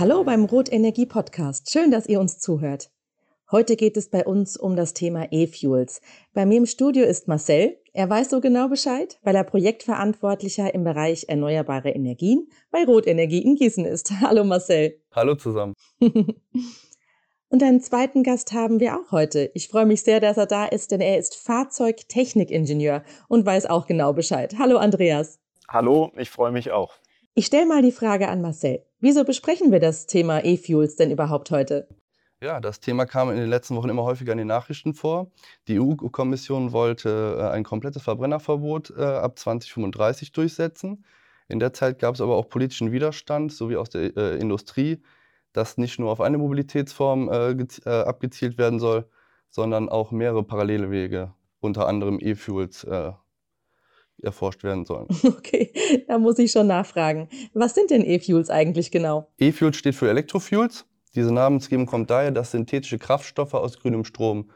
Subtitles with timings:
[0.00, 1.70] Hallo beim Rotenergie Podcast.
[1.70, 2.90] Schön, dass ihr uns zuhört.
[3.50, 6.00] Heute geht es bei uns um das Thema E-Fuels.
[6.32, 7.76] Bei mir im Studio ist Marcel.
[7.92, 13.56] Er weiß so genau Bescheid, weil er Projektverantwortlicher im Bereich erneuerbare Energien bei Rotenergie in
[13.56, 14.10] Gießen ist.
[14.22, 14.98] Hallo Marcel.
[15.14, 15.74] Hallo zusammen.
[16.00, 19.50] Und einen zweiten Gast haben wir auch heute.
[19.52, 23.86] Ich freue mich sehr, dass er da ist, denn er ist Fahrzeugtechnikingenieur und weiß auch
[23.86, 24.54] genau Bescheid.
[24.58, 25.40] Hallo Andreas.
[25.68, 26.94] Hallo, ich freue mich auch.
[27.34, 28.82] Ich stelle mal die Frage an Marcel.
[29.02, 31.88] Wieso besprechen wir das Thema E-Fuels denn überhaupt heute?
[32.42, 35.30] Ja, das Thema kam in den letzten Wochen immer häufiger in den Nachrichten vor.
[35.68, 41.04] Die EU-Kommission wollte äh, ein komplettes Verbrennerverbot äh, ab 2035 durchsetzen.
[41.48, 45.02] In der Zeit gab es aber auch politischen Widerstand, sowie aus der äh, Industrie,
[45.54, 49.08] dass nicht nur auf eine Mobilitätsform äh, äh, abgezielt werden soll,
[49.48, 53.12] sondern auch mehrere parallele Wege, unter anderem E-Fuels, äh,
[54.22, 55.08] erforscht werden sollen.
[55.24, 55.72] Okay,
[56.06, 57.28] da muss ich schon nachfragen.
[57.54, 59.28] Was sind denn E-Fuels eigentlich genau?
[59.38, 60.86] E-Fuels steht für Elektrofuels.
[61.14, 64.50] Diese Namensgebung kommt daher, dass synthetische Kraftstoffe aus grünem Strom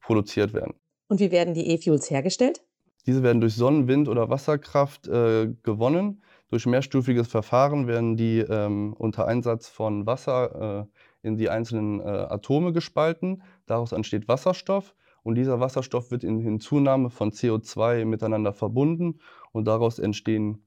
[0.00, 0.74] produziert werden.
[1.08, 2.62] Und wie werden die E-Fuels hergestellt?
[3.06, 6.22] Diese werden durch Sonnen-, Wind- oder Wasserkraft äh, gewonnen.
[6.50, 10.88] Durch mehrstufiges Verfahren werden die ähm, unter Einsatz von Wasser
[11.22, 13.42] äh, in die einzelnen äh, Atome gespalten.
[13.66, 14.94] Daraus entsteht Wasserstoff
[15.28, 19.20] und dieser Wasserstoff wird in Hinzunahme von CO2 miteinander verbunden
[19.52, 20.66] und daraus entstehen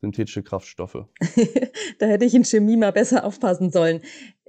[0.00, 1.06] synthetische Kraftstoffe.
[2.00, 4.00] da hätte ich in Chemie mal besser aufpassen sollen.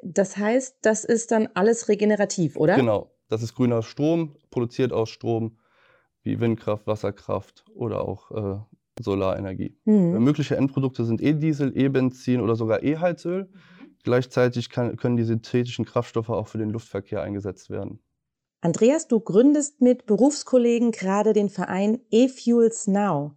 [0.02, 2.76] Das heißt, das ist dann alles regenerativ, oder?
[2.76, 5.60] Genau, das ist grüner Strom, produziert aus Strom
[6.24, 8.60] wie Windkraft, Wasserkraft oder auch äh,
[9.00, 9.78] Solarenergie.
[9.86, 10.24] Mhm.
[10.24, 13.44] Mögliche Endprodukte sind E-Diesel, E-Benzin oder sogar E-Heizöl.
[13.44, 13.96] Mhm.
[14.02, 18.00] Gleichzeitig kann, können die synthetischen Kraftstoffe auch für den Luftverkehr eingesetzt werden.
[18.64, 23.32] Andreas, du gründest mit Berufskollegen gerade den Verein E-Fuels Now.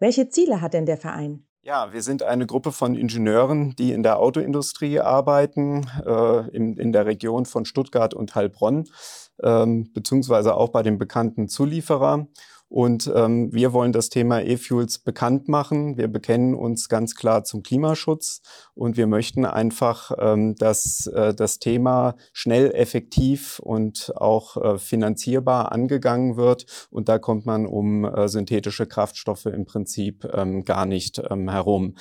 [0.00, 1.46] Welche Ziele hat denn der Verein?
[1.62, 6.92] Ja, wir sind eine Gruppe von Ingenieuren, die in der Autoindustrie arbeiten, äh, in, in
[6.92, 8.88] der Region von Stuttgart und Heilbronn,
[9.38, 12.26] äh, beziehungsweise auch bei dem bekannten Zulieferer.
[12.68, 15.96] Und ähm, wir wollen das Thema E-Fuels bekannt machen.
[15.96, 18.40] Wir bekennen uns ganz klar zum Klimaschutz
[18.74, 25.72] und wir möchten einfach, ähm, dass äh, das Thema schnell, effektiv und auch äh, finanzierbar
[25.72, 26.66] angegangen wird.
[26.90, 31.94] Und da kommt man um äh, synthetische Kraftstoffe im Prinzip ähm, gar nicht ähm, herum.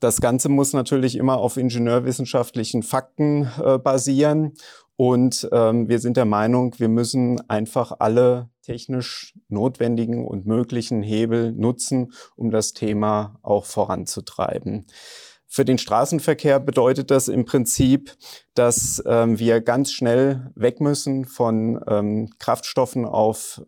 [0.00, 4.52] Das Ganze muss natürlich immer auf ingenieurwissenschaftlichen Fakten äh, basieren.
[4.96, 11.52] Und ähm, wir sind der Meinung, wir müssen einfach alle technisch notwendigen und möglichen Hebel
[11.52, 14.86] nutzen, um das Thema auch voranzutreiben.
[15.46, 18.16] Für den Straßenverkehr bedeutet das im Prinzip,
[18.54, 23.62] dass ähm, wir ganz schnell weg müssen von ähm, Kraftstoffen auf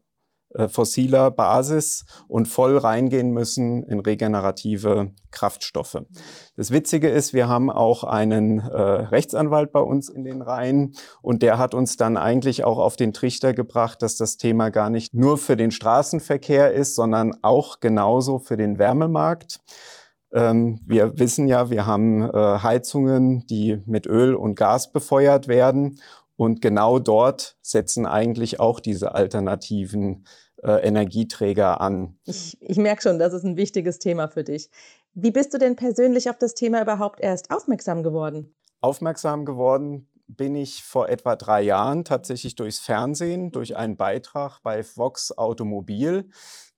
[0.56, 6.03] äh, fossiler Basis und voll reingehen müssen in regenerative Kraftstoffe.
[6.56, 11.43] Das Witzige ist, wir haben auch einen äh, Rechtsanwalt bei uns in den Reihen und
[11.43, 15.15] der hat uns dann eigentlich auch auf den Trichter gebracht, dass das Thema gar nicht
[15.15, 19.61] nur für den Straßenverkehr ist, sondern auch genauso für den Wärmemarkt.
[20.33, 25.99] Ähm, wir wissen ja, wir haben äh, Heizungen, die mit Öl und Gas befeuert werden
[26.37, 30.27] und genau dort setzen eigentlich auch diese alternativen
[30.66, 32.19] äh, Energieträger an.
[32.25, 34.69] Ich, ich merke schon, das ist ein wichtiges Thema für dich.
[35.15, 38.54] Wie bist du denn persönlich auf das Thema überhaupt erst aufmerksam geworden?
[38.81, 44.84] Aufmerksam geworden bin ich vor etwa drei Jahren tatsächlich durchs Fernsehen, durch einen Beitrag bei
[44.84, 46.28] Vox Automobil.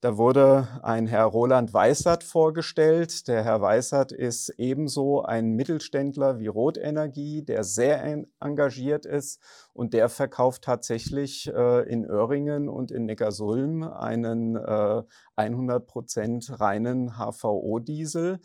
[0.01, 3.27] Da wurde ein Herr Roland Weissert vorgestellt.
[3.27, 9.41] Der Herr Weissert ist ebenso ein Mittelständler wie Rotenergie, der sehr engagiert ist
[9.73, 15.03] und der verkauft tatsächlich äh, in Öhringen und in Neckarsulm einen äh,
[15.37, 18.39] 100% reinen HVO-Diesel.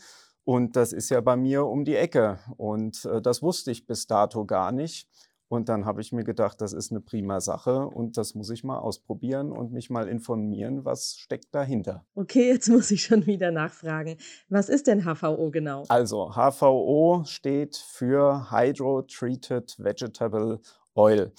[0.46, 2.40] Und das ist ja bei mir um die Ecke.
[2.58, 5.08] Und äh, das wusste ich bis dato gar nicht.
[5.54, 8.64] Und dann habe ich mir gedacht, das ist eine prima Sache und das muss ich
[8.64, 12.03] mal ausprobieren und mich mal informieren, was steckt dahinter.
[12.16, 14.17] Okay, jetzt muss ich schon wieder nachfragen.
[14.50, 15.84] Was ist denn HVO genau?
[15.90, 20.59] Also, HVO steht für Hydro Treated Vegetable
[20.96, 21.32] Oil.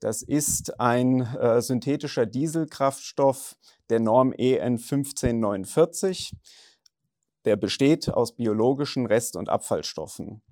[0.00, 3.56] Das ist ein äh, synthetischer Dieselkraftstoff
[3.88, 6.32] der Norm EN 1549.
[7.44, 10.42] Der besteht aus biologischen Rest- und Abfallstoffen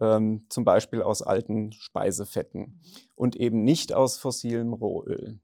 [0.00, 2.80] ähm, zum Beispiel aus alten Speisefetten
[3.14, 5.38] und eben nicht aus fossilem Rohöl.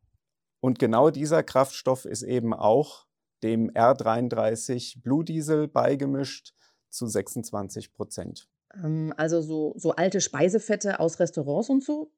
[0.61, 3.07] Und genau dieser Kraftstoff ist eben auch
[3.43, 6.55] dem R33 Blue Diesel beigemischt
[6.89, 8.49] zu 26 Prozent.
[8.75, 12.11] Ähm, also so, so alte Speisefette aus Restaurants und so,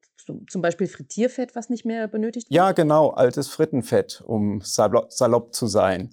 [0.47, 2.55] zum Beispiel Frittierfett, was nicht mehr benötigt wird?
[2.55, 6.11] Ja, genau, altes Frittenfett, um salopp zu sein.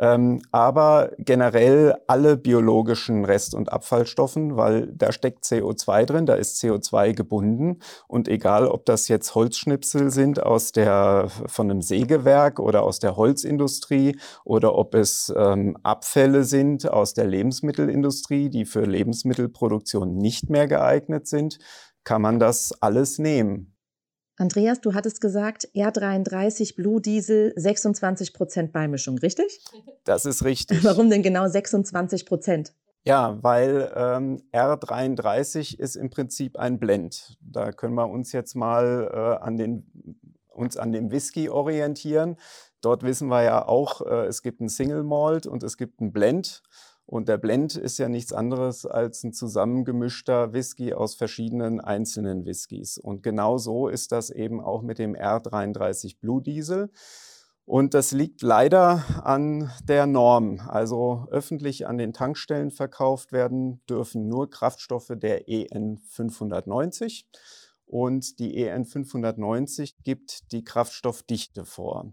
[0.00, 6.62] Ähm, aber generell alle biologischen Rest- und Abfallstoffen, weil da steckt CO2 drin, da ist
[6.62, 7.80] CO2 gebunden.
[8.06, 13.16] Und egal, ob das jetzt Holzschnipsel sind aus der, von einem Sägewerk oder aus der
[13.16, 20.68] Holzindustrie oder ob es ähm, Abfälle sind aus der Lebensmittelindustrie, die für Lebensmittelproduktion nicht mehr
[20.68, 21.58] geeignet sind,
[22.04, 23.77] kann man das alles nehmen.
[24.38, 29.60] Andreas, du hattest gesagt, R33 Blue Diesel 26 Prozent Beimischung, richtig?
[30.04, 30.84] Das ist richtig.
[30.84, 32.72] Warum denn genau 26 Prozent?
[33.02, 37.36] Ja, weil ähm, R33 ist im Prinzip ein Blend.
[37.40, 39.90] Da können wir uns jetzt mal äh, an den,
[40.50, 42.36] uns an dem Whisky orientieren.
[42.80, 46.12] Dort wissen wir ja auch, äh, es gibt ein Single Malt und es gibt ein
[46.12, 46.62] Blend.
[47.10, 52.98] Und der Blend ist ja nichts anderes als ein zusammengemischter Whisky aus verschiedenen einzelnen Whiskys.
[52.98, 56.90] Und genau so ist das eben auch mit dem R33 Blue Diesel.
[57.64, 60.60] Und das liegt leider an der Norm.
[60.68, 67.26] Also öffentlich an den Tankstellen verkauft werden dürfen nur Kraftstoffe der EN 590.
[67.88, 72.12] Und die EN 590 gibt die Kraftstoffdichte vor.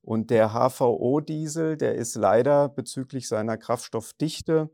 [0.00, 4.70] Und der HVO-Diesel, der ist leider bezüglich seiner Kraftstoffdichte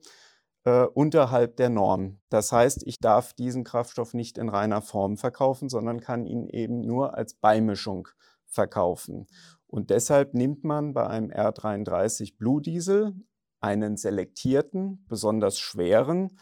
[0.65, 2.21] äh, unterhalb der Norm.
[2.29, 6.83] Das heißt, ich darf diesen Kraftstoff nicht in reiner Form verkaufen, sondern kann ihn eben
[6.83, 8.09] nur als Beimischung
[8.45, 9.27] verkaufen.
[9.67, 13.15] Und deshalb nimmt man bei einem R33 Blue Diesel
[13.61, 16.39] einen selektierten, besonders schweren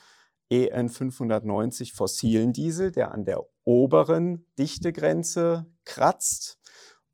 [0.50, 6.60] EN 590 fossilen Diesel, der an der oberen Dichtegrenze kratzt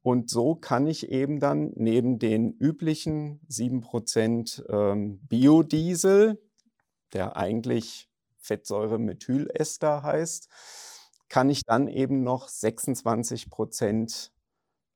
[0.06, 6.40] und so kann ich eben dann neben den üblichen 7% ähm, Biodiesel,
[7.12, 10.48] der eigentlich Fettsäure-Methylester heißt,
[11.28, 14.30] kann ich dann eben noch 26%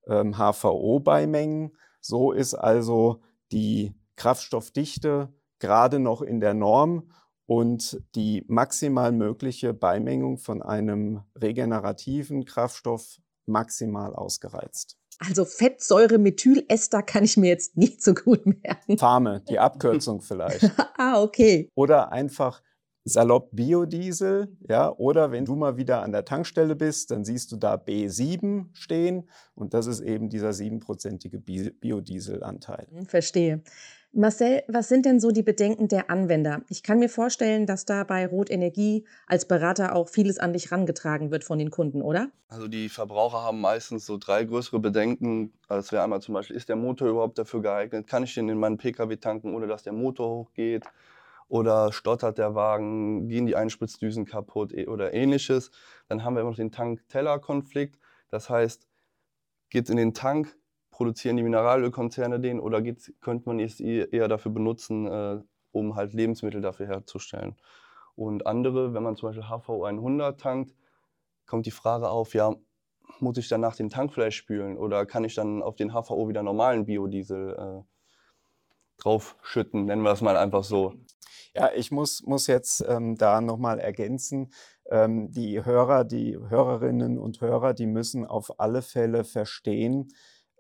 [0.07, 1.77] ähm, HVO beimengen.
[2.01, 3.21] So ist also
[3.51, 7.11] die Kraftstoffdichte gerade noch in der Norm
[7.51, 14.97] und die maximal mögliche Beimengung von einem regenerativen Kraftstoff maximal ausgereizt.
[15.19, 18.99] Also Fettsäure-Methylester kann ich mir jetzt nicht so gut merken.
[18.99, 20.71] Fame, die Abkürzung vielleicht.
[20.97, 21.69] ah, okay.
[21.75, 22.63] Oder einfach
[23.03, 27.57] salopp Biodiesel, ja, oder wenn du mal wieder an der Tankstelle bist, dann siehst du
[27.57, 32.87] da B7 stehen und das ist eben dieser siebenprozentige Biodieselanteil.
[32.93, 33.65] Hm, verstehe.
[34.13, 36.63] Marcel, was sind denn so die Bedenken der Anwender?
[36.69, 40.73] Ich kann mir vorstellen, dass da bei Rot Energie als Berater auch vieles an dich
[40.73, 42.29] rangetragen wird von den Kunden, oder?
[42.49, 45.53] Also die Verbraucher haben meistens so drei größere Bedenken.
[45.69, 48.09] Das wäre einmal zum Beispiel, ist der Motor überhaupt dafür geeignet?
[48.09, 50.85] Kann ich den in meinen Pkw tanken, ohne dass der Motor hochgeht?
[51.47, 55.71] Oder stottert der Wagen, gehen die Einspritzdüsen kaputt e-, oder ähnliches?
[56.09, 57.97] Dann haben wir immer noch den Tank-Teller-Konflikt.
[58.29, 58.89] Das heißt,
[59.69, 60.57] geht es in den Tank,
[61.01, 62.83] produzieren die Mineralölkonzerne den oder
[63.23, 65.41] könnte man es eher dafür benutzen, äh,
[65.73, 67.57] um halt Lebensmittel dafür herzustellen?
[68.17, 70.75] Und andere, wenn man zum Beispiel HVO 100 tankt,
[71.47, 72.55] kommt die Frage auf, ja,
[73.19, 76.85] muss ich danach den Tankfleisch spülen oder kann ich dann auf den HVO wieder normalen
[76.85, 77.83] Biodiesel äh,
[78.99, 80.93] draufschütten, nennen wir es mal einfach so.
[81.55, 84.53] Ja, ich muss, muss jetzt ähm, da nochmal ergänzen,
[84.91, 90.13] ähm, die Hörer, die Hörerinnen und Hörer, die müssen auf alle Fälle verstehen,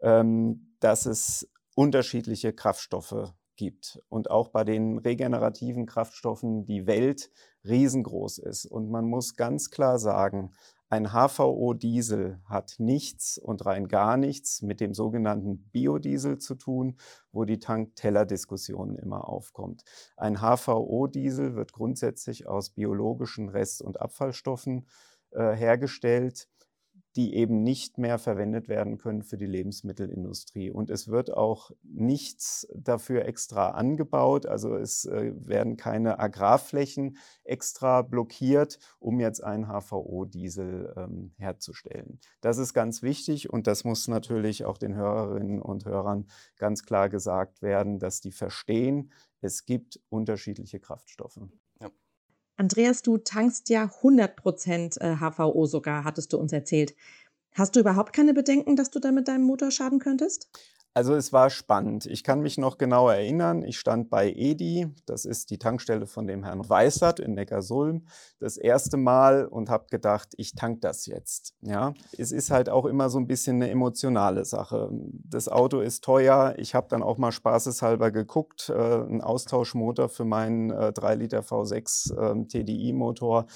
[0.02, 7.30] ähm, dass es unterschiedliche Kraftstoffe gibt und auch bei den regenerativen Kraftstoffen die Welt
[7.64, 8.64] riesengroß ist.
[8.64, 10.52] Und man muss ganz klar sagen,
[10.92, 16.96] ein HVO-Diesel hat nichts und rein gar nichts mit dem sogenannten Biodiesel zu tun,
[17.30, 19.84] wo die Tank-Teller-Diskussion immer aufkommt.
[20.16, 24.88] Ein HVO-Diesel wird grundsätzlich aus biologischen Rest- und Abfallstoffen
[25.30, 26.48] äh, hergestellt
[27.16, 30.70] die eben nicht mehr verwendet werden können für die Lebensmittelindustrie.
[30.70, 34.46] Und es wird auch nichts dafür extra angebaut.
[34.46, 42.20] Also es äh, werden keine Agrarflächen extra blockiert, um jetzt einen HVO-Diesel ähm, herzustellen.
[42.40, 46.26] Das ist ganz wichtig und das muss natürlich auch den Hörerinnen und Hörern
[46.56, 51.40] ganz klar gesagt werden, dass die verstehen, es gibt unterschiedliche Kraftstoffe.
[52.60, 56.94] Andreas, du tankst ja 100% HVO äh, sogar, hattest du uns erzählt.
[57.54, 60.50] Hast du überhaupt keine Bedenken, dass du da mit deinem Motor schaden könntest?
[60.92, 62.06] Also es war spannend.
[62.06, 66.26] Ich kann mich noch genau erinnern, ich stand bei Edi, das ist die Tankstelle von
[66.26, 68.06] dem Herrn Weißert in Neckarsulm,
[68.40, 71.54] das erste Mal und habe gedacht, ich tank das jetzt.
[71.62, 74.90] Ja, es ist halt auch immer so ein bisschen eine emotionale Sache.
[74.90, 76.54] Das Auto ist teuer.
[76.56, 81.40] Ich habe dann auch mal spaßeshalber geguckt, äh, ein Austauschmotor für meinen äh, 3 Liter
[81.40, 83.46] V6 äh, TDI-Motor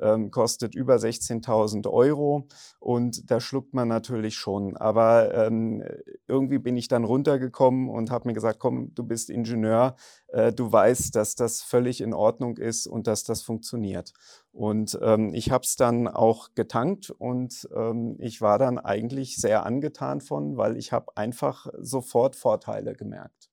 [0.00, 2.46] ähm, kostet über 16.000 Euro
[2.80, 4.76] und da schluckt man natürlich schon.
[4.76, 5.82] Aber ähm,
[6.26, 9.96] irgendwie bin ich ich dann runtergekommen und habe mir gesagt, komm, du bist Ingenieur,
[10.28, 14.12] äh, du weißt, dass das völlig in Ordnung ist und dass das funktioniert.
[14.52, 19.66] Und ähm, ich habe es dann auch getankt und ähm, ich war dann eigentlich sehr
[19.66, 23.50] angetan von, weil ich habe einfach sofort Vorteile gemerkt.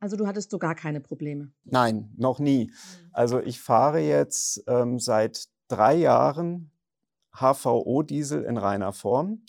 [0.00, 1.52] Also du hattest so gar keine Probleme?
[1.64, 2.66] Nein, noch nie.
[2.66, 3.10] Mhm.
[3.12, 6.72] Also ich fahre jetzt ähm, seit drei Jahren
[7.34, 9.44] HVO-Diesel in reiner Form.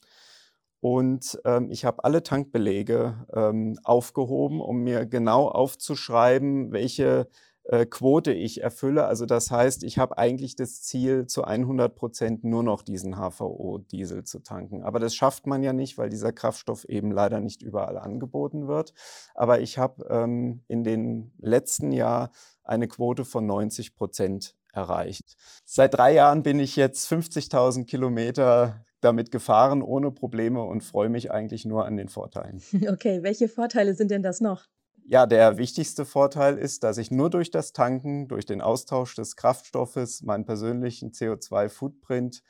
[0.84, 7.30] Und ähm, ich habe alle Tankbelege ähm, aufgehoben, um mir genau aufzuschreiben, welche
[7.64, 9.06] äh, Quote ich erfülle.
[9.06, 14.26] Also das heißt, ich habe eigentlich das Ziel, zu 100 Prozent nur noch diesen HVO-Diesel
[14.26, 14.84] zu tanken.
[14.84, 18.94] Aber das schafft man ja nicht, weil dieser Kraftstoff eben leider nicht überall angeboten wird.
[19.36, 22.30] Aber ich habe ähm, in den letzten Jahr
[22.62, 25.38] eine Quote von 90 Prozent erreicht.
[25.64, 31.32] Seit drei Jahren bin ich jetzt 50.000 Kilometer damit gefahren ohne Probleme und freue mich
[31.32, 32.62] eigentlich nur an den Vorteilen.
[32.94, 34.66] Okay, welche Vorteile sind denn das noch?
[35.06, 39.36] Ja, der wichtigste Vorteil ist, dass ich nur durch das Tanken, durch den Austausch des
[39.36, 42.42] Kraftstoffes meinen persönlichen CO2-Footprint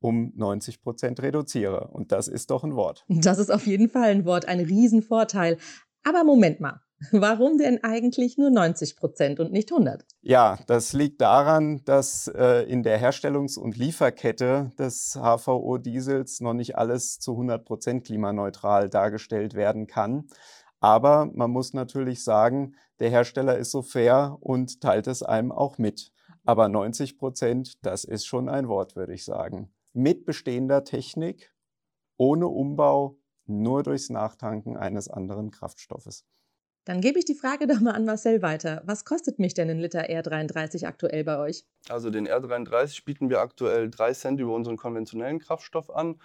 [0.00, 1.88] um 90 Prozent reduziere.
[1.88, 3.04] Und das ist doch ein Wort.
[3.08, 5.56] Das ist auf jeden Fall ein Wort, ein Riesenvorteil.
[6.04, 6.80] Aber Moment mal,
[7.12, 10.06] Warum denn eigentlich nur 90 Prozent und nicht 100?
[10.22, 16.78] Ja, das liegt daran, dass äh, in der Herstellungs- und Lieferkette des HVO-Diesels noch nicht
[16.78, 20.28] alles zu 100 Prozent klimaneutral dargestellt werden kann.
[20.80, 25.78] Aber man muss natürlich sagen, der Hersteller ist so fair und teilt es einem auch
[25.78, 26.12] mit.
[26.44, 29.70] Aber 90 Prozent, das ist schon ein Wort, würde ich sagen.
[29.92, 31.52] Mit bestehender Technik,
[32.16, 36.24] ohne Umbau, nur durchs Nachtanken eines anderen Kraftstoffes.
[36.86, 38.80] Dann gebe ich die Frage doch mal an Marcel weiter.
[38.86, 41.66] Was kostet mich denn ein Liter R33 aktuell bei euch?
[41.90, 46.18] Also den R33 bieten wir aktuell 3 Cent über unseren konventionellen Kraftstoff an.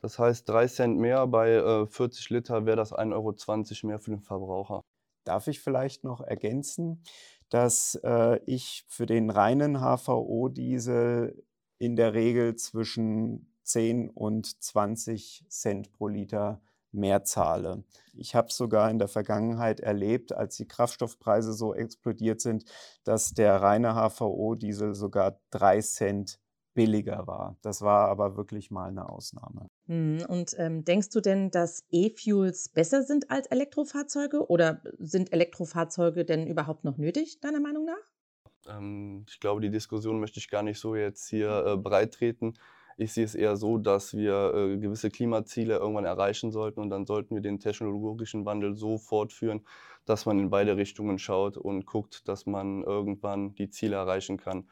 [0.00, 4.10] Das heißt 3 Cent mehr, bei äh, 40 Liter wäre das 1,20 Euro mehr für
[4.10, 4.82] den Verbraucher.
[5.24, 7.02] Darf ich vielleicht noch ergänzen,
[7.48, 11.42] dass äh, ich für den reinen HVO-Diesel
[11.78, 16.60] in der Regel zwischen 10 und 20 Cent pro Liter
[16.94, 17.84] mehr zahle.
[18.14, 22.64] Ich habe sogar in der Vergangenheit erlebt, als die Kraftstoffpreise so explodiert sind,
[23.04, 26.38] dass der reine HVO-Diesel sogar drei Cent
[26.74, 27.56] billiger war.
[27.62, 29.68] Das war aber wirklich mal eine Ausnahme.
[29.86, 36.24] Hm, und ähm, denkst du denn, dass E-Fuels besser sind als Elektrofahrzeuge oder sind Elektrofahrzeuge
[36.24, 38.74] denn überhaupt noch nötig, deiner Meinung nach?
[38.76, 42.54] Ähm, ich glaube, die Diskussion möchte ich gar nicht so jetzt hier äh, breit treten.
[42.96, 47.06] Ich sehe es eher so, dass wir äh, gewisse Klimaziele irgendwann erreichen sollten und dann
[47.06, 49.66] sollten wir den technologischen Wandel so fortführen,
[50.04, 54.68] dass man in beide Richtungen schaut und guckt, dass man irgendwann die Ziele erreichen kann.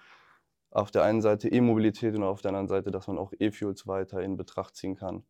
[0.71, 4.21] Auf der einen Seite E-Mobilität und auf der anderen Seite, dass man auch E-Fuels weiter
[4.23, 5.25] in Betracht ziehen kann.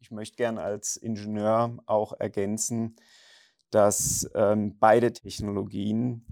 [0.00, 2.96] Ich möchte gerne als Ingenieur auch ergänzen,
[3.70, 6.24] dass ähm, beide Technologien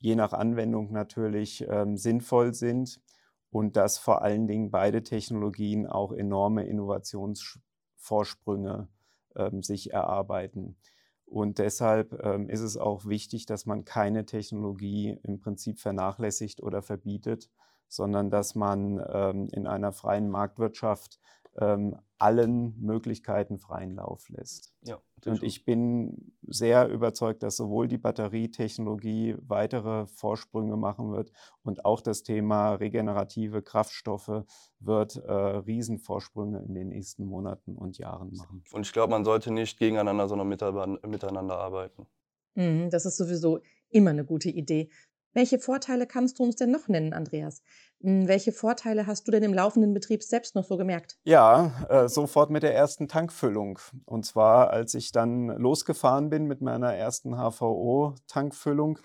[0.00, 3.00] je nach Anwendung natürlich ähm, sinnvoll sind
[3.50, 8.88] und dass vor allen Dingen beide Technologien auch enorme Innovationsvorsprünge
[9.36, 10.76] ähm, sich erarbeiten.
[11.24, 16.82] Und deshalb ähm, ist es auch wichtig, dass man keine Technologie im Prinzip vernachlässigt oder
[16.82, 17.50] verbietet,
[17.88, 21.18] sondern dass man ähm, in einer freien Marktwirtschaft
[21.58, 24.72] ähm, allen Möglichkeiten freien Lauf lässt.
[24.82, 31.32] Ja, und ich bin sehr überzeugt, dass sowohl die Batterietechnologie weitere Vorsprünge machen wird
[31.62, 34.44] und auch das Thema regenerative Kraftstoffe
[34.78, 38.62] wird äh, Riesenvorsprünge in den nächsten Monaten und Jahren machen.
[38.72, 42.06] Und ich glaube, man sollte nicht gegeneinander, sondern miteinander arbeiten.
[42.54, 44.90] Mhm, das ist sowieso immer eine gute Idee.
[45.36, 47.60] Welche Vorteile kannst du uns denn noch nennen, Andreas?
[48.00, 51.18] Hm, welche Vorteile hast du denn im laufenden Betrieb selbst noch so gemerkt?
[51.24, 53.78] Ja, äh, sofort mit der ersten Tankfüllung.
[54.06, 58.98] Und zwar, als ich dann losgefahren bin mit meiner ersten HVO-Tankfüllung,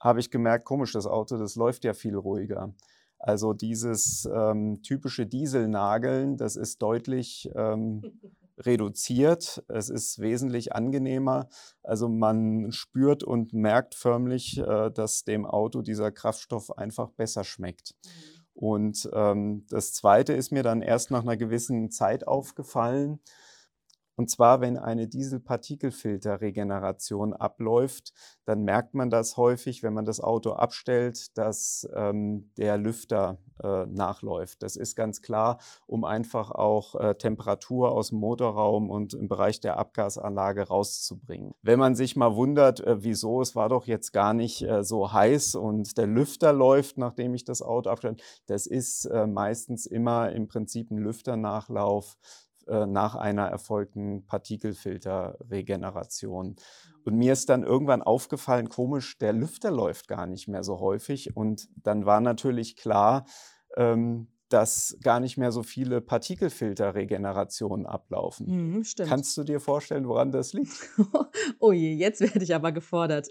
[0.00, 2.74] habe ich gemerkt, komisch, das Auto, das läuft ja viel ruhiger.
[3.20, 8.02] Also dieses ähm, typische Dieselnageln, das ist deutlich ähm,
[8.58, 9.62] reduziert.
[9.68, 11.48] Es ist wesentlich angenehmer.
[11.82, 17.94] Also man spürt und merkt förmlich, äh, dass dem Auto dieser Kraftstoff einfach besser schmeckt.
[18.04, 18.40] Mhm.
[18.60, 23.20] Und ähm, das Zweite ist mir dann erst nach einer gewissen Zeit aufgefallen.
[24.20, 28.12] Und zwar, wenn eine Dieselpartikelfilterregeneration abläuft,
[28.44, 33.86] dann merkt man das häufig, wenn man das Auto abstellt, dass ähm, der Lüfter äh,
[33.86, 34.62] nachläuft.
[34.62, 39.60] Das ist ganz klar, um einfach auch äh, Temperatur aus dem Motorraum und im Bereich
[39.60, 41.54] der Abgasanlage rauszubringen.
[41.62, 45.14] Wenn man sich mal wundert, äh, wieso es war doch jetzt gar nicht äh, so
[45.14, 50.30] heiß und der Lüfter läuft, nachdem ich das Auto abstelle, das ist äh, meistens immer
[50.32, 52.18] im Prinzip ein Lüfternachlauf
[52.68, 56.56] äh, nach einer erfolgten Partikelfilterregeneration.
[57.04, 61.36] Und mir ist dann irgendwann aufgefallen, komisch, der Lüfter läuft gar nicht mehr so häufig.
[61.36, 63.24] Und dann war natürlich klar,
[63.76, 68.74] ähm, dass gar nicht mehr so viele Partikelfilterregenerationen ablaufen.
[68.74, 68.82] Mhm.
[69.06, 70.72] Kannst du dir vorstellen, woran das liegt?
[71.60, 73.28] oh je, jetzt werde ich aber gefordert.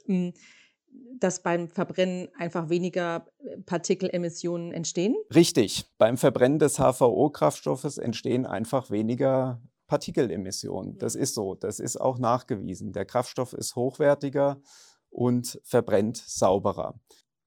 [1.19, 5.15] Dass beim Verbrennen einfach weniger äh, Partikelemissionen entstehen?
[5.33, 5.85] Richtig.
[5.97, 10.97] Beim Verbrennen des HVO-Kraftstoffes entstehen einfach weniger Partikelemissionen.
[10.97, 11.55] Das ist so.
[11.55, 12.93] Das ist auch nachgewiesen.
[12.93, 14.61] Der Kraftstoff ist hochwertiger
[15.09, 16.99] und verbrennt sauberer.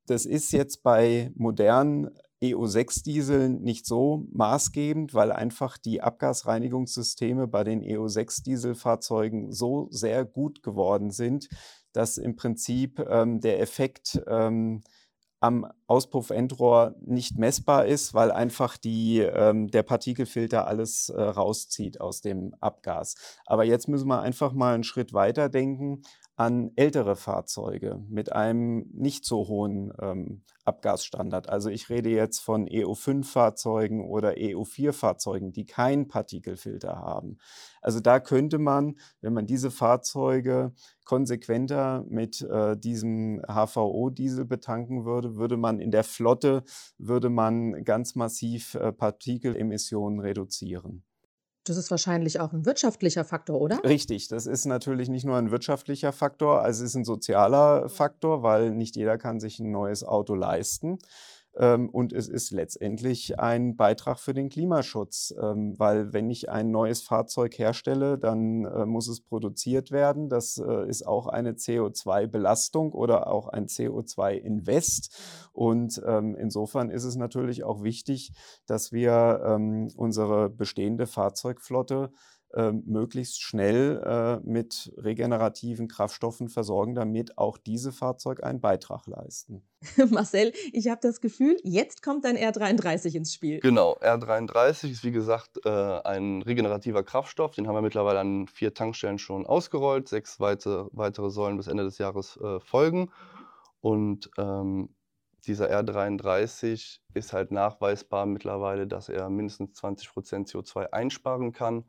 [0.07, 2.11] Das ist jetzt bei modernen
[2.43, 11.13] EO6-Dieseln nicht so maßgebend, weil einfach die Abgasreinigungssysteme bei den EO6-Dieselfahrzeugen so sehr gut geworden
[11.13, 11.49] sind,
[11.93, 14.83] dass im Prinzip ähm, der Effekt ähm,
[15.43, 22.21] am Auspuffendrohr nicht messbar ist, weil einfach die, ähm, der Partikelfilter alles äh, rauszieht aus
[22.21, 23.17] dem Abgas.
[23.45, 26.03] Aber jetzt müssen wir einfach mal einen Schritt weiter denken
[26.43, 31.49] an ältere Fahrzeuge mit einem nicht so hohen ähm, Abgasstandard.
[31.49, 37.39] Also ich rede jetzt von EU5-Fahrzeugen oder EU4-Fahrzeugen, die keinen Partikelfilter haben.
[37.81, 40.73] Also da könnte man, wenn man diese Fahrzeuge
[41.05, 46.65] konsequenter mit äh, diesem HVO-Diesel betanken würde, würde man in der Flotte
[46.99, 51.05] würde man ganz massiv äh, Partikelemissionen reduzieren.
[51.65, 53.83] Das ist wahrscheinlich auch ein wirtschaftlicher Faktor, oder?
[53.85, 58.43] Richtig, das ist natürlich nicht nur ein wirtschaftlicher Faktor, also es ist ein sozialer Faktor,
[58.43, 60.99] weil nicht jeder kann sich ein neues Auto leisten.
[61.57, 66.71] Ähm, und es ist letztendlich ein Beitrag für den Klimaschutz, ähm, weil wenn ich ein
[66.71, 70.29] neues Fahrzeug herstelle, dann äh, muss es produziert werden.
[70.29, 75.51] Das äh, ist auch eine CO2-Belastung oder auch ein CO2-Invest.
[75.53, 78.33] Und ähm, insofern ist es natürlich auch wichtig,
[78.67, 79.13] dass wir
[79.97, 82.11] unsere bestehende Fahrzeugflotte
[82.55, 89.63] äh, möglichst schnell äh, mit regenerativen Kraftstoffen versorgen, damit auch diese Fahrzeuge einen Beitrag leisten.
[90.11, 93.61] Marcel, ich habe das Gefühl, jetzt kommt dein R33 ins Spiel.
[93.61, 97.55] Genau, R33 ist wie gesagt äh, ein regenerativer Kraftstoff.
[97.55, 100.09] Den haben wir mittlerweile an vier Tankstellen schon ausgerollt.
[100.09, 103.11] Sechs weitere, weitere sollen bis Ende des Jahres äh, folgen.
[103.81, 104.91] Und ähm,
[105.47, 111.85] dieser R33 ist halt nachweisbar mittlerweile, dass er mindestens 20% CO2 einsparen kann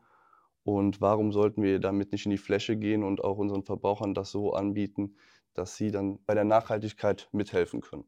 [0.64, 4.32] und warum sollten wir damit nicht in die Fläche gehen und auch unseren Verbrauchern das
[4.32, 5.18] so anbieten,
[5.54, 8.06] dass sie dann bei der Nachhaltigkeit mithelfen können?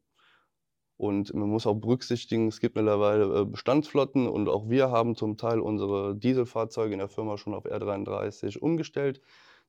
[0.98, 5.36] Und man muss auch berücksichtigen, es gibt mittlerweile äh, Bestandsflotten und auch wir haben zum
[5.36, 9.20] Teil unsere Dieselfahrzeuge in der Firma schon auf R33 umgestellt.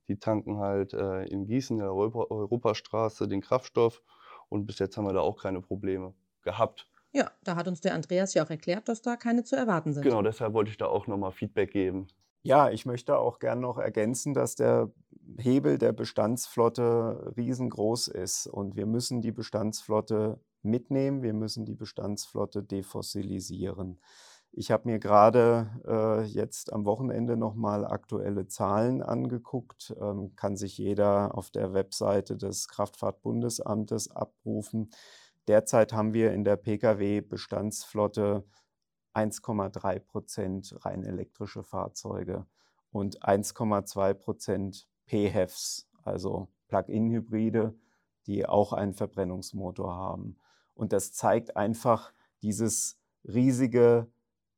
[0.07, 4.01] Die tanken halt äh, in Gießen, in der Europastraße, den Kraftstoff
[4.47, 6.87] und bis jetzt haben wir da auch keine Probleme gehabt.
[7.11, 10.03] Ja, da hat uns der Andreas ja auch erklärt, dass da keine zu erwarten sind.
[10.03, 12.07] Genau, deshalb wollte ich da auch nochmal Feedback geben.
[12.47, 14.89] Ja, ich möchte auch gern noch ergänzen, dass der
[15.37, 22.63] Hebel der Bestandsflotte riesengroß ist und wir müssen die Bestandsflotte mitnehmen, wir müssen die Bestandsflotte
[22.63, 23.99] defossilisieren.
[24.53, 30.77] Ich habe mir gerade äh, jetzt am Wochenende nochmal aktuelle Zahlen angeguckt, ähm, kann sich
[30.77, 34.91] jeder auf der Webseite des Kraftfahrtbundesamtes abrufen.
[35.49, 38.45] Derzeit haben wir in der Pkw-Bestandsflotte
[39.17, 42.45] 1,3 Prozent rein elektrische Fahrzeuge
[42.91, 47.73] und 1,2 Prozent PHEVs, also Plug-in-Hybride,
[48.27, 50.37] die auch einen Verbrennungsmotor haben.
[50.75, 54.07] Und das zeigt einfach dieses riesige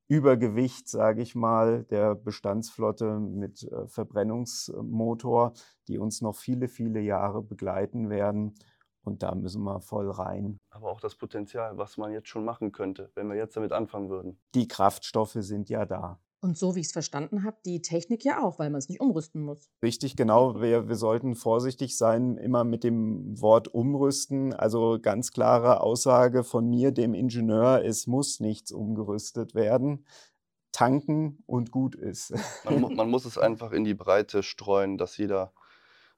[0.09, 5.53] Übergewicht, sage ich mal, der Bestandsflotte mit äh, Verbrennungsmotor,
[5.87, 8.55] die uns noch viele, viele Jahre begleiten werden.
[9.03, 10.59] Und da müssen wir voll rein.
[10.69, 14.09] Aber auch das Potenzial, was man jetzt schon machen könnte, wenn wir jetzt damit anfangen
[14.09, 14.39] würden.
[14.55, 16.19] Die Kraftstoffe sind ja da.
[16.41, 19.01] Und so wie ich es verstanden habe, die Technik ja auch, weil man es nicht
[19.01, 19.69] umrüsten muss.
[19.83, 20.61] Richtig, genau.
[20.61, 24.53] Wir, wir sollten vorsichtig sein, immer mit dem Wort umrüsten.
[24.53, 30.05] Also ganz klare Aussage von mir, dem Ingenieur, es muss nichts umgerüstet werden.
[30.71, 32.33] Tanken und gut ist.
[32.63, 35.51] Man, man muss es einfach in die Breite streuen, dass jeder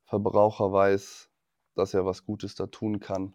[0.04, 1.31] Verbraucher weiß,
[1.76, 3.34] dass er was Gutes da tun kann.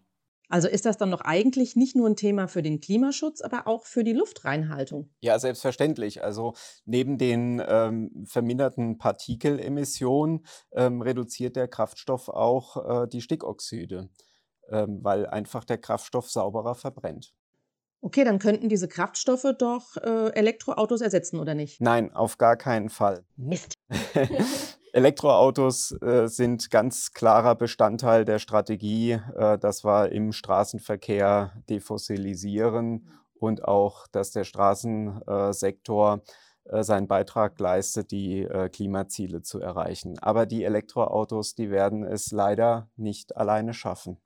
[0.49, 3.85] Also ist das dann doch eigentlich nicht nur ein Thema für den Klimaschutz, aber auch
[3.85, 5.11] für die Luftreinhaltung?
[5.21, 6.23] Ja, selbstverständlich.
[6.23, 14.09] Also neben den ähm, verminderten Partikelemissionen ähm, reduziert der Kraftstoff auch äh, die Stickoxide,
[14.71, 17.35] ähm, weil einfach der Kraftstoff sauberer verbrennt.
[18.01, 21.81] Okay, dann könnten diese Kraftstoffe doch äh, Elektroautos ersetzen, oder nicht?
[21.81, 23.25] Nein, auf gar keinen Fall.
[23.37, 23.75] Mist.
[24.97, 33.07] Elektroautos äh, sind ganz klarer Bestandteil der Strategie, äh, dass wir im Straßenverkehr defossilisieren
[33.39, 36.23] und auch, dass der Straßensektor
[36.65, 40.19] äh, seinen Beitrag leistet, die äh, Klimaziele zu erreichen.
[40.21, 44.17] Aber die Elektroautos, die werden es leider nicht alleine schaffen.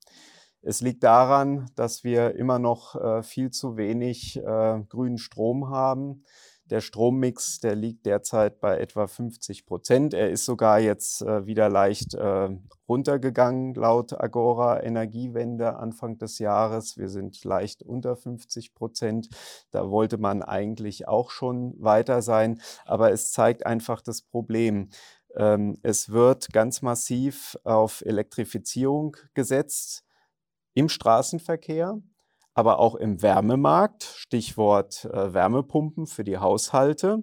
[0.63, 4.41] Es liegt daran, dass wir immer noch äh, viel zu wenig
[4.89, 6.23] grünen Strom haben.
[6.71, 10.15] Der Strommix, der liegt derzeit bei etwa 50 Prozent.
[10.15, 12.49] Er ist sogar jetzt äh, wieder leicht äh,
[12.89, 16.97] runtergegangen laut Agora Energiewende Anfang des Jahres.
[16.97, 19.29] Wir sind leicht unter 50 Prozent.
[19.73, 22.61] Da wollte man eigentlich auch schon weiter sein.
[22.85, 24.91] Aber es zeigt einfach das Problem.
[25.35, 30.05] Ähm, es wird ganz massiv auf Elektrifizierung gesetzt
[30.75, 32.01] im Straßenverkehr
[32.55, 37.23] aber auch im Wärmemarkt, Stichwort äh, Wärmepumpen für die Haushalte,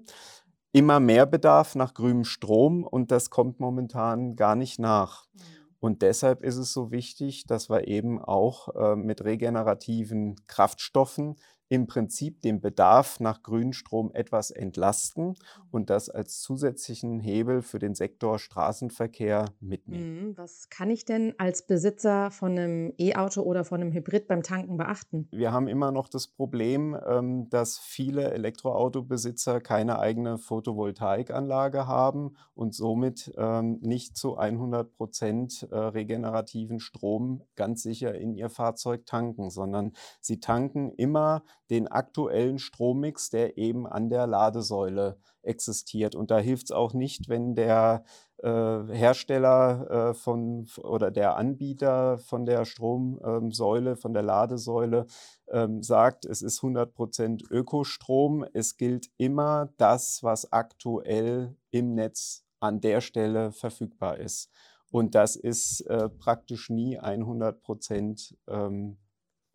[0.72, 5.26] immer mehr Bedarf nach grünem Strom und das kommt momentan gar nicht nach.
[5.34, 5.42] Mhm.
[5.80, 11.36] Und deshalb ist es so wichtig, dass wir eben auch äh, mit regenerativen Kraftstoffen
[11.70, 15.36] im Prinzip den Bedarf nach Grünstrom etwas entlasten
[15.72, 20.30] und das als zusätzlichen Hebel für den Sektor Straßenverkehr mitnehmen.
[20.30, 24.44] Mhm, was kann ich denn als Besitzer von einem E-Auto oder von einem Hybrid beim
[24.44, 25.28] Tanken beachten?
[25.32, 32.74] Wir haben immer noch das Problem, ähm, dass viele Elektroautobesitzer keine eigene Photovoltaikanlage haben und
[32.74, 39.50] somit ähm, nicht zu 100 Prozent äh, regenerativen Strom ganz sicher in ihr Fahrzeug tanken,
[39.50, 46.16] sondern sie tanken immer den aktuellen Strommix, der eben an der Ladesäule existiert.
[46.16, 48.04] Und da hilft es auch nicht, wenn der
[48.38, 48.50] äh,
[48.92, 55.08] Hersteller äh, von oder der Anbieter von der Stromsäule, ähm, von der Ladesäule
[55.50, 58.46] ähm, sagt, es ist 100% Ökostrom.
[58.54, 64.50] Es gilt immer das, was aktuell im Netz an der Stelle verfügbar ist.
[64.92, 68.98] Und das ist äh, praktisch nie 100% ähm,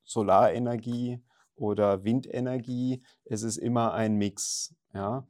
[0.05, 1.23] Solarenergie
[1.57, 3.03] oder Windenergie.
[3.25, 4.75] Es ist immer ein Mix.
[4.95, 5.27] Ja?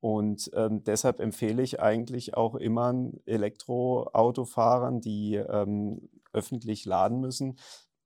[0.00, 2.92] Und ähm, deshalb empfehle ich eigentlich auch immer
[3.24, 7.58] Elektroautofahrern, die ähm, öffentlich laden müssen,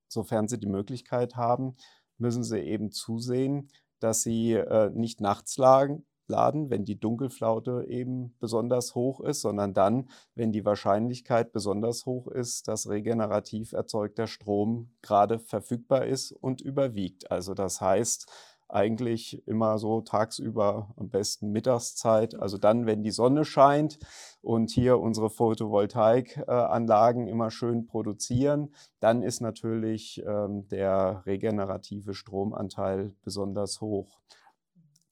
[0.09, 1.77] sofern sie die Möglichkeit haben,
[2.19, 8.35] müssen sie eben zusehen, dass sie äh, nicht nachts lagen, laden, wenn die Dunkelflaute eben
[8.41, 14.91] besonders hoch ist, sondern dann, wenn die Wahrscheinlichkeit besonders hoch ist, dass regenerativ erzeugter Strom
[15.03, 17.31] gerade verfügbar ist und überwiegt.
[17.31, 18.31] Also das heißt,
[18.69, 23.99] eigentlich immer so tagsüber, am besten Mittagszeit, also dann, wenn die Sonne scheint
[24.43, 33.81] und hier unsere Photovoltaikanlagen immer schön produzieren, dann ist natürlich ähm, der regenerative Stromanteil besonders
[33.81, 34.19] hoch.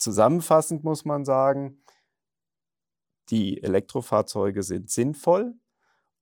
[0.05, 1.83] Zusammenfassend muss man sagen,
[3.31, 5.55] die Elektrofahrzeuge sind sinnvoll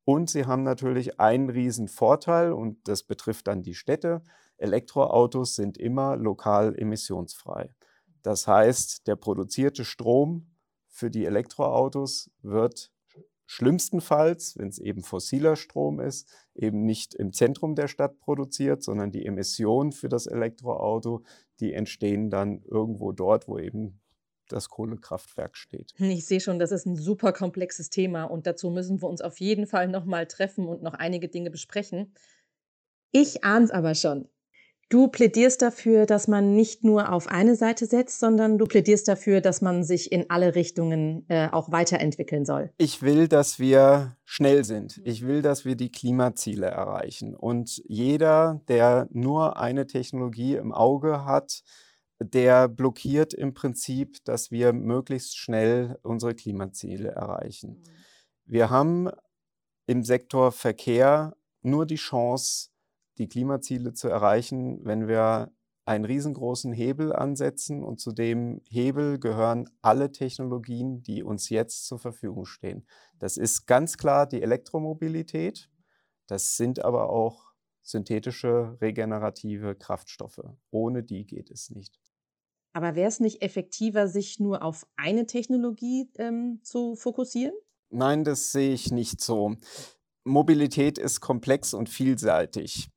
[0.04, 4.22] und sie haben natürlich einen riesen Vorteil und das betrifft dann die Städte.
[4.56, 7.74] Elektroautos sind immer lokal emissionsfrei.
[8.22, 10.54] Das heißt, der produzierte Strom
[10.86, 12.92] für die Elektroautos wird
[13.46, 19.10] schlimmstenfalls, wenn es eben fossiler Strom ist, eben nicht im Zentrum der Stadt produziert, sondern
[19.10, 21.22] die Emissionen für das Elektroauto,
[21.60, 24.00] die entstehen dann irgendwo dort, wo eben
[24.48, 25.92] das Kohlekraftwerk steht.
[25.98, 29.40] Ich sehe schon, das ist ein super komplexes Thema und dazu müssen wir uns auf
[29.40, 32.14] jeden Fall noch mal treffen und noch einige Dinge besprechen.
[33.12, 34.28] Ich ahne es aber schon.
[34.92, 39.40] Du plädierst dafür, dass man nicht nur auf eine Seite setzt, sondern du plädierst dafür,
[39.40, 42.74] dass man sich in alle Richtungen äh, auch weiterentwickeln soll.
[42.76, 45.00] Ich will, dass wir schnell sind.
[45.06, 47.34] Ich will, dass wir die Klimaziele erreichen.
[47.34, 51.62] Und jeder, der nur eine Technologie im Auge hat,
[52.20, 57.78] der blockiert im Prinzip, dass wir möglichst schnell unsere Klimaziele erreichen.
[57.78, 57.82] Mhm.
[58.44, 59.08] Wir haben
[59.86, 62.71] im Sektor Verkehr nur die Chance,
[63.18, 65.52] die Klimaziele zu erreichen, wenn wir
[65.84, 71.98] einen riesengroßen Hebel ansetzen und zu dem Hebel gehören alle Technologien, die uns jetzt zur
[71.98, 72.86] Verfügung stehen.
[73.18, 75.68] Das ist ganz klar die Elektromobilität,
[76.26, 80.40] das sind aber auch synthetische regenerative Kraftstoffe.
[80.70, 81.98] Ohne die geht es nicht.
[82.72, 87.54] Aber wäre es nicht effektiver, sich nur auf eine Technologie ähm, zu fokussieren?
[87.90, 89.56] Nein, das sehe ich nicht so.
[90.24, 92.90] Mobilität ist komplex und vielseitig.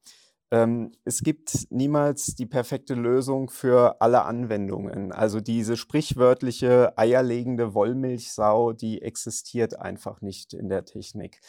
[0.51, 5.11] Ähm, es gibt niemals die perfekte Lösung für alle Anwendungen.
[5.11, 11.39] Also diese sprichwörtliche eierlegende Wollmilchsau, die existiert einfach nicht in der Technik.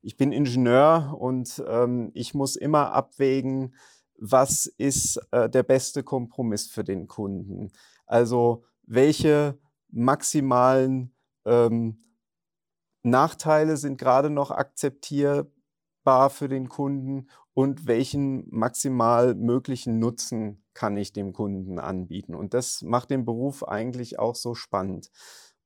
[0.00, 3.74] Ich bin Ingenieur und ähm, ich muss immer abwägen,
[4.18, 7.70] was ist äh, der beste Kompromiss für den Kunden.
[8.06, 9.58] Also welche
[9.90, 11.98] maximalen ähm,
[13.06, 21.12] Nachteile sind gerade noch akzeptierbar für den Kunden und welchen maximal möglichen Nutzen kann ich
[21.12, 22.34] dem Kunden anbieten.
[22.34, 25.10] Und das macht den Beruf eigentlich auch so spannend.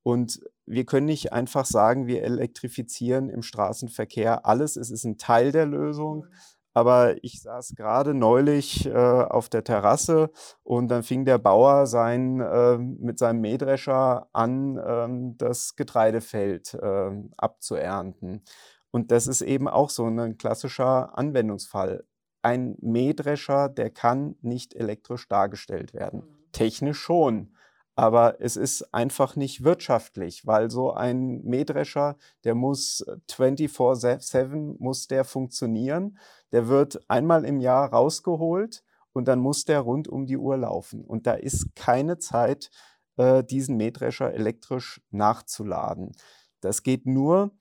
[0.03, 4.75] Und wir können nicht einfach sagen, wir elektrifizieren im Straßenverkehr alles.
[4.75, 6.27] Es ist ein Teil der Lösung.
[6.73, 10.31] Aber ich saß gerade neulich äh, auf der Terrasse
[10.63, 17.31] und dann fing der Bauer sein, äh, mit seinem Mähdrescher an, äh, das Getreidefeld ähm,
[17.37, 18.43] abzuernten.
[18.91, 22.05] Und das ist eben auch so ein klassischer Anwendungsfall.
[22.41, 26.21] Ein Mähdrescher, der kann nicht elektrisch dargestellt werden.
[26.21, 26.51] Mhm.
[26.51, 27.53] Technisch schon.
[27.95, 35.25] Aber es ist einfach nicht wirtschaftlich, weil so ein Mähdrescher, der muss 24-7 muss der
[35.25, 36.17] funktionieren.
[36.51, 41.03] Der wird einmal im Jahr rausgeholt und dann muss der rund um die Uhr laufen.
[41.03, 42.71] Und da ist keine Zeit,
[43.17, 46.13] äh, diesen Mähdrescher elektrisch nachzuladen.
[46.61, 47.51] Das geht nur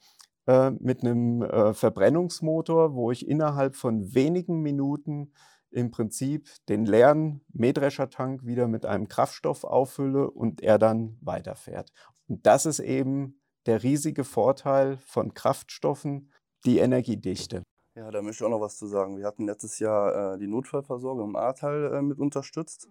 [0.46, 5.32] äh, mit einem äh, Verbrennungsmotor, wo ich innerhalb von wenigen Minuten
[5.70, 11.92] im Prinzip den leeren Mähdreschertank wieder mit einem Kraftstoff auffülle und er dann weiterfährt.
[12.28, 16.32] Und das ist eben der riesige Vorteil von Kraftstoffen,
[16.64, 17.62] die Energiedichte.
[17.94, 19.18] Ja, da möchte ich auch noch was zu sagen.
[19.18, 22.88] Wir hatten letztes Jahr äh, die Notfallversorgung im Ahrtal äh, mit unterstützt.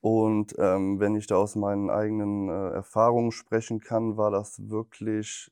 [0.00, 5.50] Und ähm, wenn ich da aus meinen eigenen äh, Erfahrungen sprechen kann, war das wirklich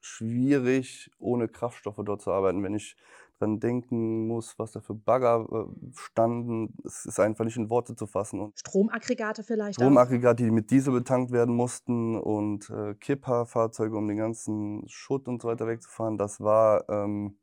[0.00, 2.62] schwierig, ohne Kraftstoffe dort zu arbeiten.
[2.62, 2.96] Wenn ich
[3.38, 6.74] dran denken muss, was da für Bagger äh, standen.
[6.84, 8.40] Es ist einfach nicht in Worte zu fassen.
[8.40, 14.18] Und Stromaggregate vielleicht Stromaggregate, die mit Diesel betankt werden mussten und äh, Kipper-Fahrzeuge, um den
[14.18, 16.18] ganzen Schutt und so weiter wegzufahren.
[16.18, 17.38] Das war, ähm,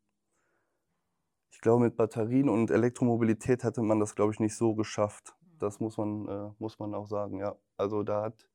[1.52, 5.36] ich glaube, mit Batterien und Elektromobilität hätte man das, glaube ich, nicht so geschafft.
[5.60, 7.56] Das muss man, äh, muss man auch sagen, ja.
[7.78, 8.48] Also da hat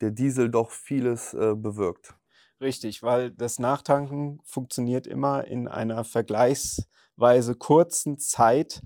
[0.00, 2.16] der Diesel doch vieles äh, bewirkt.
[2.60, 8.82] Richtig, weil das Nachtanken funktioniert immer in einer vergleichsweise kurzen Zeit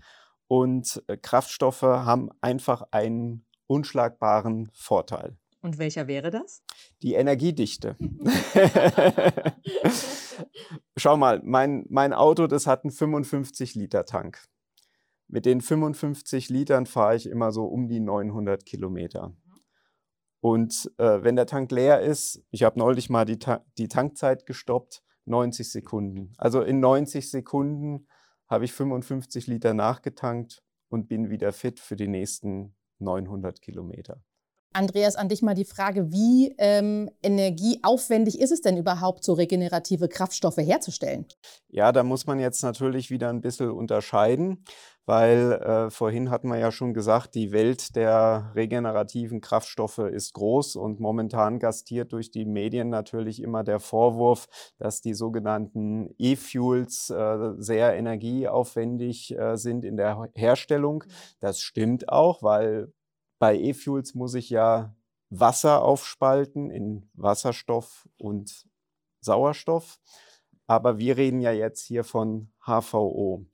[0.49, 5.37] und äh, Kraftstoffe haben einfach einen unschlagbaren Vorteil.
[5.63, 6.63] Und welcher wäre das?
[7.03, 7.97] Die Energiedichte.
[10.97, 14.43] Schau mal, mein, mein Auto, das hat einen 55-Liter-Tank.
[15.29, 19.33] Mit den 55 Litern fahre ich immer so um die 900 Kilometer.
[20.40, 24.46] Und äh, wenn der Tank leer ist, ich habe neulich mal die, Ta die Tankzeit
[24.46, 26.33] gestoppt, 90 Sekunden.
[26.38, 28.07] Also in 90 Sekunden
[28.48, 34.22] habe ich 55 Liter nachgetankt und bin wieder fit für die nächsten 900 Kilometer.
[34.72, 40.09] Andreas, an dich mal die Frage, wie ähm, energieaufwendig ist es denn überhaupt, so regenerative
[40.09, 41.26] Kraftstoffe herzustellen?
[41.68, 44.64] Ja, da muss man jetzt natürlich wieder ein bisschen unterscheiden,
[45.11, 50.77] weil äh, vorhin hatten wir ja schon gesagt, die Welt der regenerativen Kraftstoffe ist groß
[50.77, 54.46] und momentan gastiert durch die Medien natürlich immer der Vorwurf,
[54.79, 61.03] dass die sogenannten E-Fuels äh, sehr energieaufwendig äh, sind in der Herstellung.
[61.40, 62.92] Das stimmt auch, weil
[63.40, 64.94] bei E-Fuels muss ich ja
[65.29, 68.64] Wasser aufspalten in Wasserstoff und
[69.20, 69.99] Sauerstoff.
[70.68, 73.44] Aber wir reden ja jetzt hier von HVO.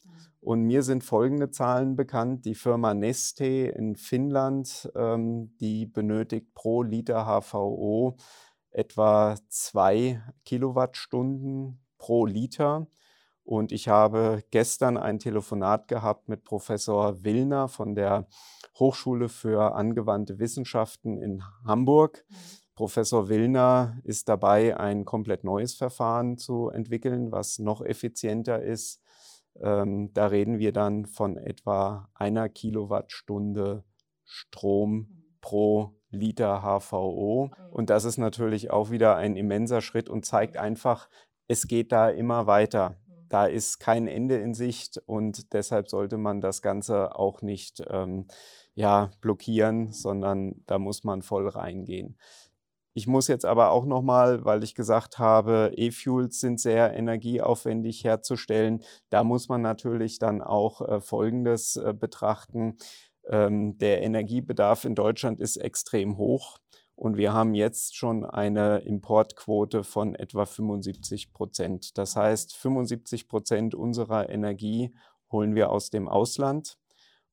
[0.46, 2.44] Und mir sind folgende Zahlen bekannt.
[2.44, 8.16] Die Firma Neste in Finnland, ähm, die benötigt pro Liter HVO
[8.70, 12.86] etwa zwei Kilowattstunden pro Liter.
[13.42, 18.28] Und ich habe gestern ein Telefonat gehabt mit Professor Willner von der
[18.78, 22.24] Hochschule für angewandte Wissenschaften in Hamburg.
[22.28, 22.34] Mhm.
[22.76, 29.02] Professor Willner ist dabei, ein komplett neues Verfahren zu entwickeln, was noch effizienter ist.
[29.62, 33.84] Ähm, da reden wir dann von etwa einer Kilowattstunde
[34.24, 35.08] Strom mhm.
[35.40, 37.46] pro Liter HVO.
[37.46, 37.72] Mhm.
[37.72, 41.08] Und das ist natürlich auch wieder ein immenser Schritt und zeigt einfach,
[41.48, 42.96] es geht da immer weiter.
[43.28, 48.26] Da ist kein Ende in Sicht und deshalb sollte man das Ganze auch nicht ähm,
[48.74, 52.18] ja, blockieren, sondern da muss man voll reingehen.
[52.96, 58.82] Ich muss jetzt aber auch nochmal, weil ich gesagt habe, E-Fuels sind sehr energieaufwendig herzustellen,
[59.10, 62.78] da muss man natürlich dann auch äh, Folgendes äh, betrachten.
[63.28, 66.56] Ähm, der Energiebedarf in Deutschland ist extrem hoch
[66.94, 71.98] und wir haben jetzt schon eine Importquote von etwa 75 Prozent.
[71.98, 74.94] Das heißt, 75 Prozent unserer Energie
[75.30, 76.78] holen wir aus dem Ausland.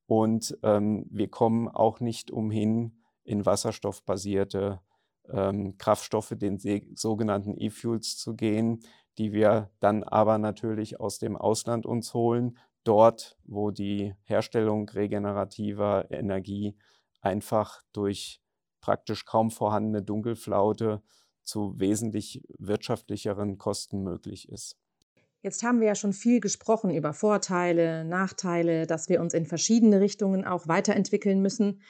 [0.07, 4.81] Und ähm, wir kommen auch nicht umhin, in wasserstoffbasierte
[5.31, 6.59] ähm, Kraftstoffe, den
[6.95, 8.79] sogenannten E-Fuels zu gehen,
[9.17, 16.11] die wir dann aber natürlich aus dem Ausland uns holen, dort, wo die Herstellung regenerativer
[16.11, 16.75] Energie
[17.21, 18.41] einfach durch
[18.81, 21.01] praktisch kaum vorhandene Dunkelflaute
[21.43, 24.77] zu wesentlich wirtschaftlicheren Kosten möglich ist.
[25.41, 29.99] Jetzt haben wir ja schon viel gesprochen über Vorteile, Nachteile, dass wir uns in verschiedene
[29.99, 31.81] Richtungen auch weiterentwickeln müssen.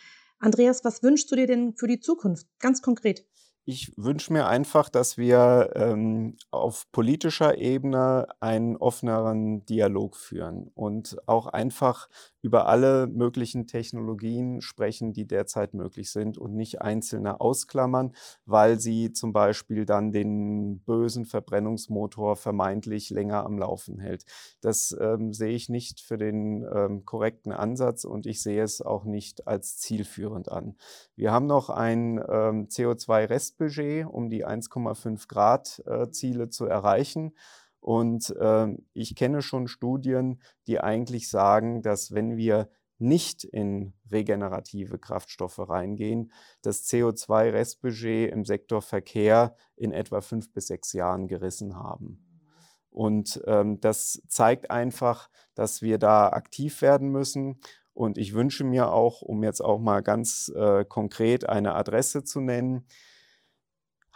[0.43, 3.25] Andreas, was wünschst du dir denn für die Zukunft ganz konkret?
[3.63, 11.17] Ich wünsche mir einfach, dass wir ähm, auf politischer Ebene einen offeneren Dialog führen und
[11.27, 12.09] auch einfach
[12.43, 18.13] über alle möglichen Technologien sprechen, die derzeit möglich sind und nicht einzelne ausklammern,
[18.45, 24.25] weil sie zum Beispiel dann den bösen Verbrennungsmotor vermeintlich länger am Laufen hält.
[24.61, 29.05] Das ähm, sehe ich nicht für den ähm, korrekten Ansatz und ich sehe es auch
[29.05, 30.75] nicht als zielführend an.
[31.15, 37.33] Wir haben noch ein ähm, CO2-Restbudget, um die 1,5 Grad äh, Ziele zu erreichen.
[37.83, 44.97] Und äh, ich kenne schon Studien, die eigentlich sagen, dass wenn wir nicht in regenerative
[44.97, 52.23] Kraftstoffe reingehen, das CO2-Restbudget im Sektor Verkehr in etwa fünf bis sechs Jahren gerissen haben.
[52.89, 57.59] Und ähm, das zeigt einfach, dass wir da aktiv werden müssen.
[57.91, 62.39] Und ich wünsche mir auch, um jetzt auch mal ganz äh, konkret eine Adresse zu
[62.39, 62.87] nennen,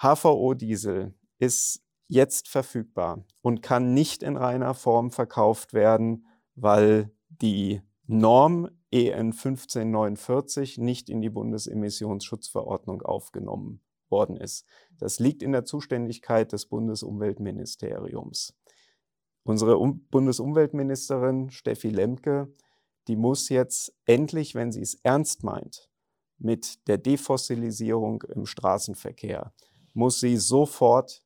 [0.01, 8.69] HVO-Diesel ist jetzt verfügbar und kann nicht in reiner Form verkauft werden, weil die Norm
[8.91, 14.65] EN 1549 nicht in die Bundesemissionsschutzverordnung aufgenommen worden ist.
[14.97, 18.55] Das liegt in der Zuständigkeit des Bundesumweltministeriums.
[19.43, 22.53] Unsere um Bundesumweltministerin Steffi Lemke,
[23.07, 25.89] die muss jetzt endlich, wenn sie es ernst meint,
[26.37, 29.53] mit der Defossilisierung im Straßenverkehr,
[29.93, 31.23] muss sie sofort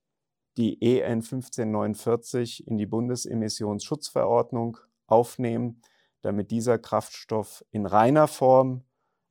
[0.61, 5.81] die EN 1549 in die Bundesemissionsschutzverordnung aufnehmen,
[6.21, 8.83] damit dieser Kraftstoff in reiner Form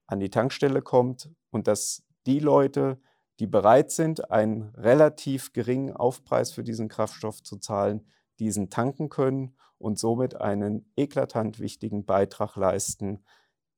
[0.08, 3.00] an die Tankstelle kommt und dass die Leute,
[3.38, 8.08] die bereit sind, einen relativ geringen Aufpreis für diesen Kraftstoff zu zahlen,
[8.40, 13.24] diesen tanken können und somit einen eklatant wichtigen Beitrag leisten,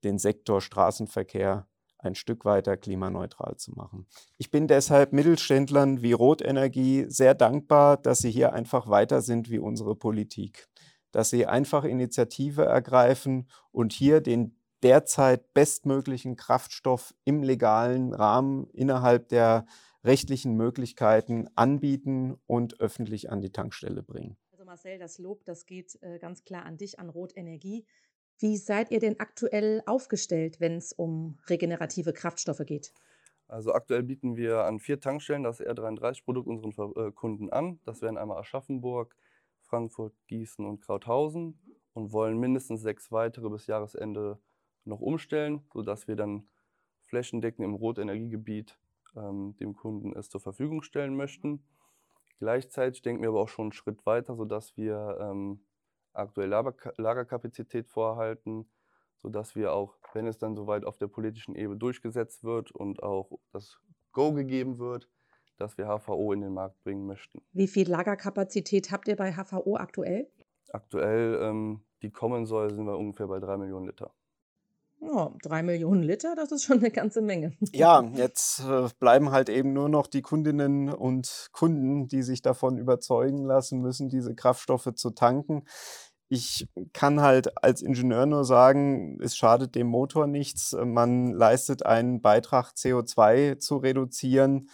[0.05, 1.69] den Sektor Straßenverkehr
[2.03, 4.07] ein Stück weiter klimaneutral zu machen.
[4.38, 9.59] Ich bin deshalb Mittelständlern wie Rotenergie sehr dankbar, dass sie hier einfach weiter sind wie
[9.59, 10.69] unsere Politik,
[11.11, 19.29] dass sie einfach Initiative ergreifen und hier den derzeit bestmöglichen Kraftstoff im legalen Rahmen innerhalb
[19.29, 19.65] der
[20.05, 24.37] rechtlichen Möglichkeiten anbieten und öffentlich an die Tankstelle bringen.
[24.51, 27.87] Also Marcel, das Lob, das geht äh, ganz klar an dich, an Rotenergie.
[28.43, 32.93] Wie seid ihr denn aktuell aufgestellt, wenn es um regenerative Kraftstoffe geht?
[33.47, 37.79] Also aktuell bieten wir an vier Tankstellen das R33-Produkt unseren äh, Kunden an.
[37.85, 39.15] Das wären einmal Aschaffenburg,
[39.61, 41.57] Frankfurt, Gießen und Krauthausen
[41.93, 44.41] und wollen mindestens sechs weitere bis Jahresende
[44.85, 46.49] noch umstellen, sodass wir dann
[47.05, 48.77] flächendeckend im Rotenergiegebiet
[49.15, 51.63] ähm, dem Kunden es zur Verfügung stellen möchten.
[52.41, 55.61] Gleichzeitig denken wir aber auch schon einen Schritt weiter, sodass wir ähm,
[56.12, 58.68] aktuell Lagerkapazität vorhalten,
[59.16, 63.38] sodass wir auch, wenn es dann soweit auf der politischen Ebene durchgesetzt wird und auch
[63.53, 63.79] das
[64.12, 65.09] Go gegeben wird,
[65.57, 67.42] dass wir HVO in den Markt bringen möchten.
[67.53, 70.31] Wie viel Lagerkapazität habt ihr bei HVO aktuell?
[70.72, 74.12] Aktuell, ähm, die kommen soll, sind wir ungefähr bei drei Millionen Liter.
[75.05, 77.57] Ja, drei Millionen Liter, das ist schon eine ganze Menge.
[77.73, 82.79] Ja, jetzt äh, bleiben halt eben nur noch die Kundinnen und Kunden, die sich davon
[82.79, 85.65] überzeugen lassen müssen, diese Kraftstoffe zu tanken.
[86.29, 90.75] Ich kann halt als Ingenieur nur sagen, es schadet dem Motor nichts.
[90.83, 94.71] Man leistet einen Beitrag, CO2 zu reduzieren.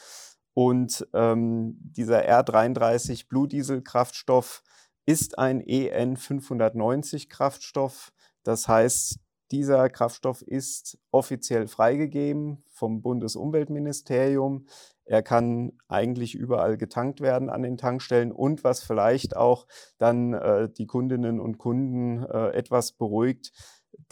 [0.55, 4.63] Und ähm, dieser R33 Blue Diesel Kraftstoff
[5.07, 8.13] ist ein EN 590 Kraftstoff.
[8.45, 9.19] Das heißt,
[9.51, 14.67] dieser Kraftstoff ist offiziell freigegeben vom Bundesumweltministerium.
[15.05, 20.69] Er kann eigentlich überall getankt werden an den Tankstellen und was vielleicht auch dann äh,
[20.69, 23.53] die Kundinnen und Kunden äh, etwas beruhigt,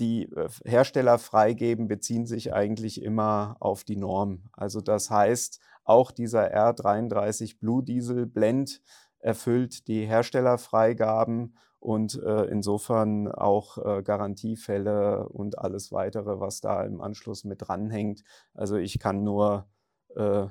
[0.01, 4.49] die äh, Hersteller freigeben, beziehen sich eigentlich immer auf die Norm.
[4.53, 8.81] Also das heißt, auch dieser R33 Blue Diesel Blend
[9.19, 17.01] erfüllt die Herstellerfreigaben und äh, insofern auch äh, Garantiefälle und alles weitere, was da im
[17.01, 18.25] Anschluss mit dranhängt.
[18.55, 19.69] Also ich kann nur
[20.17, 20.49] äh,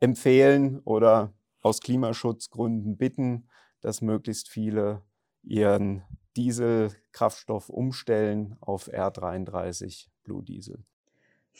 [0.00, 3.46] empfehlen oder aus Klimaschutzgründen bitten,
[3.82, 5.02] dass möglichst viele
[5.42, 6.02] ihren
[6.38, 10.82] Dieselkraftstoff umstellen auf R33 Blue Diesel.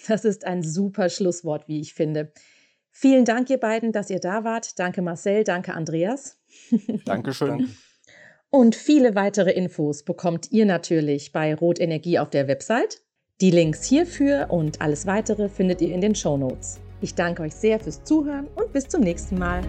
[0.09, 2.33] Das ist ein super Schlusswort, wie ich finde.
[2.91, 4.79] Vielen Dank, ihr beiden, dass ihr da wart.
[4.79, 5.45] Danke, Marcel.
[5.45, 6.39] Danke, Andreas.
[7.05, 7.59] Dankeschön.
[7.59, 7.69] Danke.
[8.55, 13.03] Und viele weitere Infos bekommt ihr natürlich bei Rot Energie auf der Website.
[13.41, 16.79] Die Links hierfür und alles weitere findet ihr in den Show Notes.
[17.01, 19.63] Ich danke euch sehr fürs Zuhören und bis zum nächsten Mal.